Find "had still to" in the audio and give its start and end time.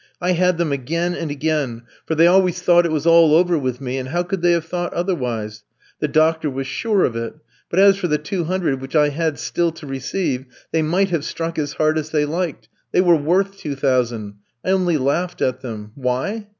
9.09-9.85